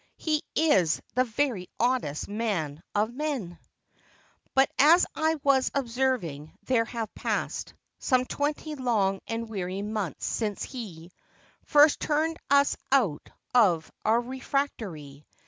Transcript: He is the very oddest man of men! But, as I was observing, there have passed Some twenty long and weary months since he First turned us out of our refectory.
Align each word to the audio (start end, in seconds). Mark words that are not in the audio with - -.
He 0.17 0.41
is 0.55 0.99
the 1.13 1.25
very 1.25 1.69
oddest 1.79 2.27
man 2.27 2.81
of 2.95 3.13
men! 3.13 3.59
But, 4.55 4.71
as 4.79 5.05
I 5.13 5.35
was 5.43 5.69
observing, 5.75 6.55
there 6.63 6.85
have 6.85 7.13
passed 7.13 7.75
Some 7.99 8.25
twenty 8.25 8.73
long 8.73 9.19
and 9.27 9.47
weary 9.47 9.83
months 9.83 10.25
since 10.25 10.63
he 10.63 11.11
First 11.65 11.99
turned 11.99 12.37
us 12.49 12.75
out 12.91 13.29
of 13.53 13.91
our 14.03 14.19
refectory. 14.19 15.23